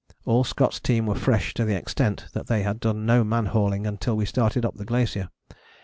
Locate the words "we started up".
4.17-4.73